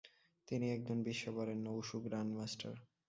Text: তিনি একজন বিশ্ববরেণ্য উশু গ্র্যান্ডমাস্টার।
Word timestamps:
তিনি 0.47 0.65
একজন 0.71 0.97
বিশ্ববরেণ্য 1.03 1.65
উশু 1.79 1.97
গ্র্যান্ডমাস্টার। 1.99 2.73